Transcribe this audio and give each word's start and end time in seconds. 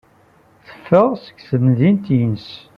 Teffeɣ 0.69 1.09
seg 1.23 1.37
temdint-nnes. 1.49 2.49